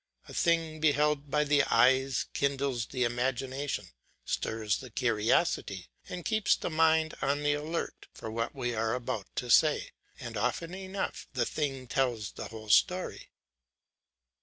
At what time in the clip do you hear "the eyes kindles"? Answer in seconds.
1.43-2.87